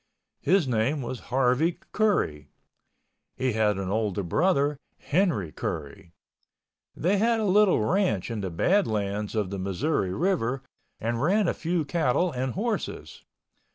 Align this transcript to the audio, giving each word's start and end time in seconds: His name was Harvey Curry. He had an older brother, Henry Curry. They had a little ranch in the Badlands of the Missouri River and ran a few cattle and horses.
His 0.41 0.67
name 0.67 1.03
was 1.03 1.19
Harvey 1.29 1.77
Curry. 1.91 2.49
He 3.37 3.53
had 3.53 3.77
an 3.77 3.91
older 3.91 4.23
brother, 4.23 4.77
Henry 4.97 5.51
Curry. 5.51 6.11
They 6.95 7.17
had 7.19 7.39
a 7.39 7.45
little 7.45 7.83
ranch 7.85 8.31
in 8.31 8.41
the 8.41 8.49
Badlands 8.49 9.35
of 9.35 9.51
the 9.51 9.59
Missouri 9.59 10.11
River 10.11 10.63
and 10.99 11.21
ran 11.21 11.47
a 11.47 11.53
few 11.53 11.85
cattle 11.85 12.31
and 12.31 12.53
horses. 12.53 13.21